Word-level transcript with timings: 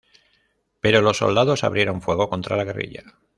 Pero 0.81 1.01
los 1.03 1.17
soldados 1.17 1.63
abrieron 1.63 2.01
fuego 2.01 2.27
contra 2.27 2.55
la 2.57 2.63
guerrilla. 2.63 3.03